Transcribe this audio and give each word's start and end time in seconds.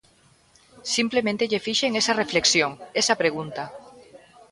Simplemente 0.95 1.47
lle 1.51 1.63
fixen 1.67 1.91
esa 2.01 2.17
reflexión, 2.21 2.71
esa 3.01 3.15
pregunta. 3.21 3.63